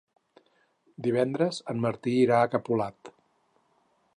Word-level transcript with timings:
Divendres 1.07 1.59
en 1.73 1.83
Martí 1.85 2.15
irà 2.23 2.41
a 2.47 2.51
Capolat. 2.55 3.13